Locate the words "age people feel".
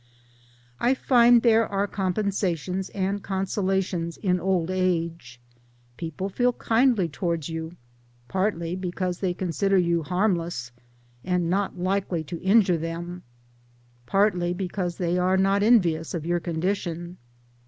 4.71-6.53